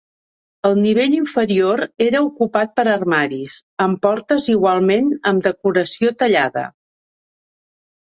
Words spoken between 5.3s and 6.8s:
amb decoració tallada.